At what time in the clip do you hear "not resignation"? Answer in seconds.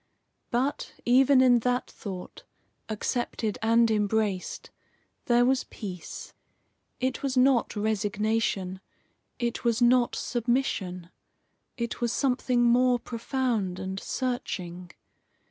7.37-8.81